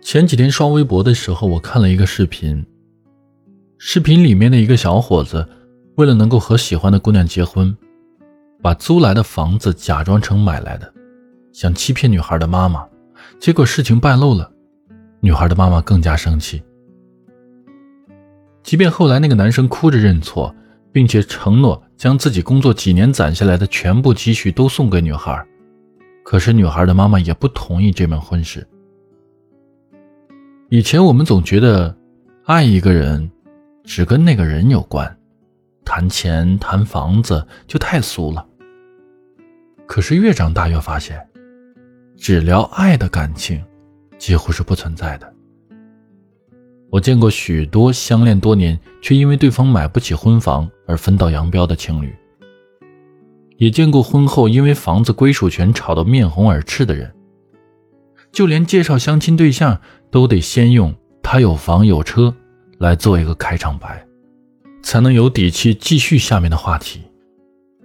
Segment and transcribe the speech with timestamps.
[0.00, 2.64] 前几天刷微博的时候，我看了一个视频。
[3.76, 5.46] 视频里面的一个小伙子，
[5.96, 7.76] 为了能够和喜欢的姑娘结婚，
[8.62, 10.92] 把租来的房子假装成买来的，
[11.52, 12.86] 想欺骗女孩的妈妈。
[13.38, 14.50] 结果事情败露了，
[15.20, 16.62] 女孩的妈妈更加生气。
[18.62, 20.54] 即便后来那个男生哭着认错，
[20.90, 25.44] 并且承诺将自己工作几年攒下来的全部积蓄都送给女孩，
[26.24, 28.66] 可是女孩的妈妈也不同意这门婚事。
[30.70, 31.96] 以前我们总觉得，
[32.44, 33.30] 爱一个人，
[33.84, 35.18] 只跟那个人有关，
[35.82, 38.46] 谈钱谈房子就太俗了。
[39.86, 41.18] 可是越长大越发现，
[42.18, 43.64] 只聊爱的感情，
[44.18, 45.34] 几乎是不存在的。
[46.90, 52.14] 我见过许多相恋多年却因为对方买不起婚房而分道扬镳的情侣，
[53.56, 57.10] 也见过婚后因为房子归属权吵得面红耳赤的人。
[58.38, 59.80] 就连介绍相亲对象，
[60.12, 62.32] 都得先用“他有房有车”
[62.78, 64.06] 来做一个开场白，
[64.80, 67.00] 才能有底气继续下面的话题。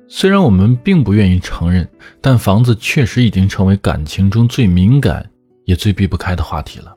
[0.07, 1.89] 虽然我们并不愿意承认，
[2.21, 5.27] 但房子确实已经成为感情中最敏感
[5.65, 6.95] 也最避不开的话题了。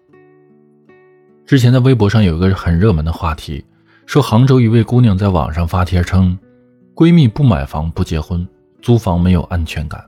[1.46, 3.64] 之前在微博上有一个很热门的话题，
[4.04, 6.38] 说杭州一位姑娘在网上发帖称，
[6.94, 8.46] 闺蜜不买房不结婚，
[8.82, 10.04] 租房没有安全感。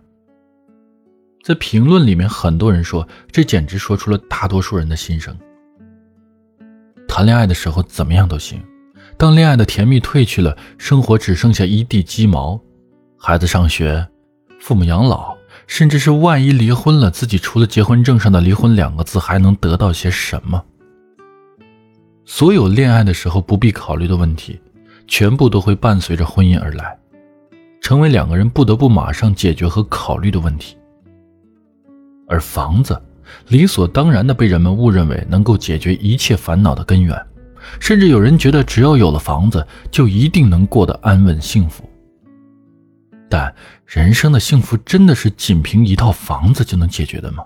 [1.49, 5.35] 在评论里面，很多人说这简直说出了大多数人的心声。
[7.09, 8.63] 谈恋爱的时候怎么样都行，
[9.17, 12.61] 当恋爱的甜蜜褪去了，生活只剩下一地鸡毛，
[13.17, 14.07] 孩子上学，
[14.61, 15.35] 父母养老，
[15.67, 20.63] 甚至是万一离婚了，自己除了结婚证上的“离婚”两个字，还能得到些什么？
[22.27, 24.61] 所有恋爱的时候不必考虑的问题，
[25.07, 26.99] 全部都会伴随着婚姻而来，
[27.81, 30.77] 成为两个人不得不马上解决和考虑的问题。
[32.29, 33.01] 而房子，
[33.49, 37.27] 理所当然的被人们误认为能够解决一切烦恼的根源，
[37.81, 41.89] 甚至有人觉得只要有了房子，就一定能过得安稳幸福。
[43.31, 43.55] 但
[43.85, 47.45] 人生的幸福真的是仅凭一套房子就能解决的吗？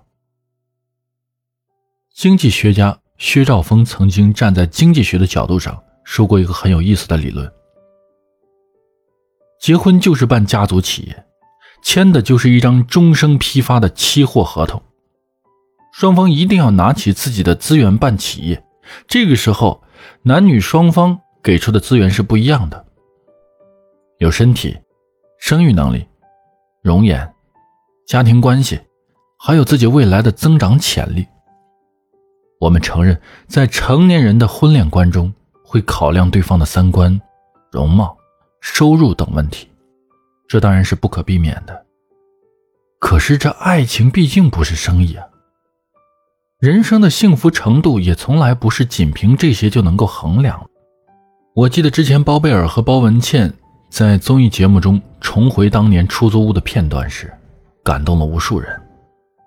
[2.15, 7.51] 经济学家薛兆丰曾经站在经济学的角度上说过一个很有意思的理论：
[9.61, 11.25] 结婚就是办家族企业。
[11.83, 14.81] 签的就是一张终生批发的期货合同，
[15.93, 18.65] 双方一定要拿起自己的资源办企业。
[19.07, 19.83] 这个时候，
[20.23, 22.85] 男女双方给出的资源是不一样的，
[24.19, 24.79] 有身体、
[25.39, 26.07] 生育能力、
[26.83, 27.35] 容颜、
[28.07, 28.81] 家庭关系，
[29.39, 31.27] 还有自己未来的增长潜力。
[32.61, 35.33] 我们承认，在成年人的婚恋观中，
[35.65, 37.21] 会考量对方的三观、
[37.73, 38.17] 容貌、
[38.61, 39.69] 收入等问题。
[40.49, 41.87] 这当然是不可避免的，
[42.99, 45.25] 可是这爱情毕竟不是生意啊。
[46.61, 50.65] 人生的幸福程度也从来不是仅凭这些就能够衡量。
[51.55, 53.53] 我记得之前包贝尔和包文倩
[53.91, 57.33] 在综艺节目中重回当年出租屋的片段时，
[57.83, 58.81] 感动了无数人。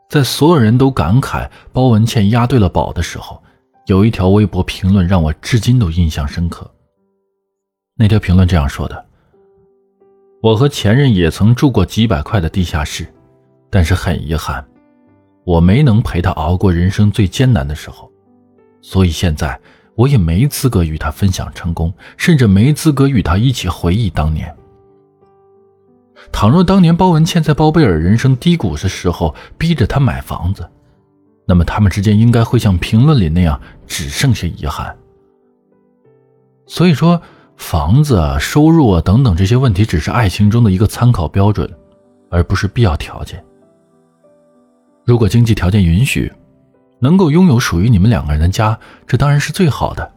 [0.09, 3.41] 在所有人都感慨包文倩押对了宝的时候，
[3.85, 6.69] 有一条微博评论让我至今都印象深刻。
[7.95, 9.04] 那条评论这样说的。
[10.45, 13.11] 我和前任也曾住过几百块的地下室，
[13.71, 14.63] 但是很遗憾，
[15.43, 18.11] 我没能陪他熬过人生最艰难的时候，
[18.79, 19.59] 所以现在
[19.95, 24.55] 我也没资格与他分享成功，甚至没资格与他一起回忆当年。
[26.31, 30.69] 倘若当年包文倩在包贝尔人生低谷的时候逼着他买房子，
[31.47, 34.95] 那么他们之间应该会像评论里那样，只剩下遗憾。
[36.67, 37.19] 所以说。
[37.57, 41.69] 房子啊、收入啊等等这些问题，只是爱情中的一个参考标准，
[42.29, 43.43] 而不是必要条件。
[45.05, 46.31] 如果经济条件允许，
[46.99, 50.11] 能够拥有属于你们两个人的家，这当然是最好的。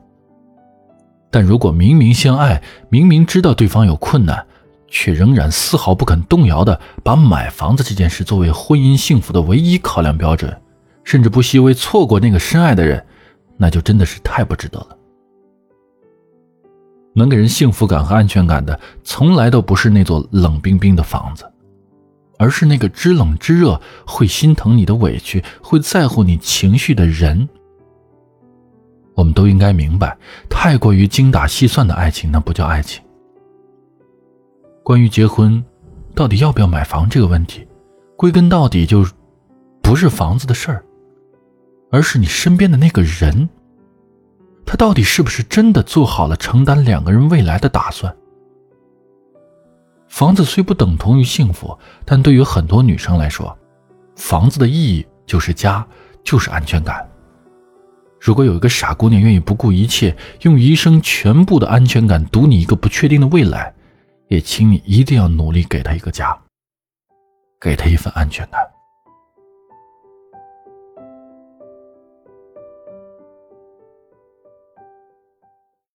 [1.30, 4.46] 但如果明明相爱，明明知道对方有困难，
[4.88, 10.54] 却仍然丝毫不肯动摇的把买房子这件事作为婚姻幸福的唯一考量标准，
[11.04, 13.04] 甚至不惜为错过那个深爱的人，
[13.56, 14.97] 那就真的是太不值得了。
[17.18, 21.44] 能给人幸福感和安全感的，从来都不是那座冷冰冰的房子，
[22.38, 27.46] 而是那个知冷知热、会心疼你的委屈、会在乎你情绪的人。
[29.14, 30.16] 我们都应该明白，
[30.48, 33.02] 太过于精打细算的爱情，那不叫爱情。
[34.84, 35.62] 关于结婚，
[36.14, 37.66] 到底要不要买房这个问题，
[38.16, 39.04] 归根到底就
[39.82, 40.84] 不是房子的事儿，
[41.90, 43.48] 而是你身边的那个人。
[44.68, 48.14] 他到底是不是真的做好了承担两个人未来的打算？
[50.08, 53.56] 房子虽不等同于幸福，但对于很多女生来说，
[54.14, 55.86] 房子的意义就是家，
[56.22, 57.08] 就是安全感。
[58.20, 63.74] 如果有一个傻姑娘愿意不顾一切，用一生全部的安全感赌你一个不确定的未来，
[64.28, 66.38] 也请你一定要努力给她一个家，
[67.58, 68.60] 给她一份安全感。